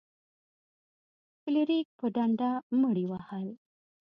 [1.41, 2.51] فلیریک په ډنډه
[2.81, 3.47] مړي وهل.